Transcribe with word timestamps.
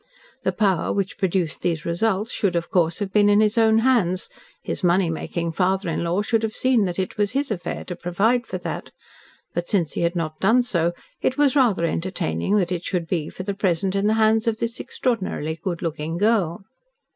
The 0.41 0.51
power 0.51 0.91
which 0.91 1.19
produced 1.19 1.61
these 1.61 1.85
results 1.85 2.31
should, 2.31 2.55
of 2.55 2.71
course, 2.71 2.97
have 2.97 3.13
been 3.13 3.29
in 3.29 3.39
his 3.39 3.55
own 3.55 3.77
hands 3.85 4.29
his 4.63 4.83
money 4.83 5.11
making 5.11 5.51
father 5.51 5.89
in 5.89 6.03
law 6.03 6.23
should 6.23 6.41
have 6.41 6.55
seen 6.55 6.85
that 6.85 6.97
it 6.97 7.19
was 7.19 7.33
his 7.33 7.51
affair 7.51 7.83
to 7.85 7.95
provide 7.95 8.47
for 8.47 8.57
that 8.57 8.89
but 9.53 9.67
since 9.67 9.93
he 9.93 10.01
had 10.01 10.15
not 10.15 10.39
done 10.39 10.63
so, 10.63 10.93
it 11.21 11.37
was 11.37 11.55
rather 11.55 11.85
entertaining 11.85 12.57
that 12.57 12.71
it 12.71 12.83
should 12.83 13.05
be, 13.07 13.29
for 13.29 13.43
the 13.43 13.53
present, 13.53 13.95
in 13.95 14.07
the 14.07 14.15
hands 14.15 14.47
of 14.47 14.57
this 14.57 14.79
extraordinarily 14.79 15.59
good 15.61 15.83
looking 15.83 16.17
girl. 16.17 16.63